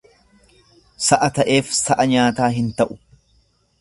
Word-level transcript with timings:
Sa'a 1.07 1.29
ta'eef 1.35 1.67
sa'a 1.81 2.09
nyaataa 2.13 2.51
hin 2.57 2.73
ta'u. 2.81 2.95